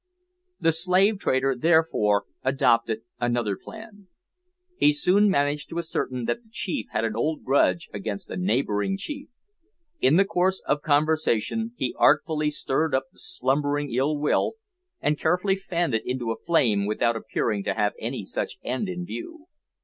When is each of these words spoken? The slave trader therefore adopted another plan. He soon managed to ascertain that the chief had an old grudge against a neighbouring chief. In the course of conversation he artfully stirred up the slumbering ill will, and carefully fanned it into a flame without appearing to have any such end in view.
The 0.59 0.71
slave 0.71 1.19
trader 1.19 1.53
therefore 1.55 2.25
adopted 2.41 3.03
another 3.19 3.55
plan. 3.55 4.07
He 4.75 4.93
soon 4.93 5.29
managed 5.29 5.69
to 5.69 5.77
ascertain 5.77 6.25
that 6.25 6.37
the 6.41 6.49
chief 6.49 6.87
had 6.89 7.05
an 7.05 7.15
old 7.15 7.43
grudge 7.43 7.87
against 7.93 8.31
a 8.31 8.35
neighbouring 8.35 8.97
chief. 8.97 9.29
In 9.99 10.15
the 10.15 10.25
course 10.25 10.59
of 10.65 10.81
conversation 10.81 11.73
he 11.77 11.93
artfully 11.99 12.49
stirred 12.49 12.95
up 12.95 13.11
the 13.11 13.19
slumbering 13.19 13.91
ill 13.93 14.17
will, 14.17 14.53
and 15.01 15.19
carefully 15.19 15.55
fanned 15.55 15.93
it 15.93 16.01
into 16.03 16.31
a 16.31 16.35
flame 16.35 16.87
without 16.87 17.15
appearing 17.15 17.63
to 17.65 17.75
have 17.75 17.93
any 17.99 18.25
such 18.25 18.57
end 18.63 18.89
in 18.89 19.05
view. 19.05 19.49